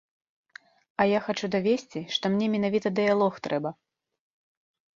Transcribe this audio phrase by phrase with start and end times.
[1.03, 3.69] А я хачу давесці, што мне менавіта дыялог трэба.